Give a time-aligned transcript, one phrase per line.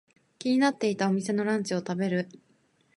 [0.39, 2.27] 気になっていたお店のランチを食べる。